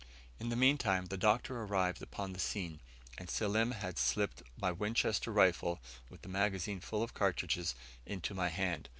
[0.39, 2.79] In the meantime the Doctor arrived upon the scene,
[3.19, 8.49] and Selim had slipped my Winchester rifle, with the magazine full of cartridges, into my
[8.49, 8.89] hand.